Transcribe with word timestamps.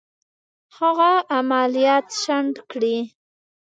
هغه 0.77 1.11
عملیات 1.37 2.05
شنډ 2.21 2.53
کړي. 2.71 2.97